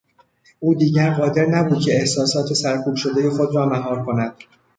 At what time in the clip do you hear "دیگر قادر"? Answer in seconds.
0.73-1.45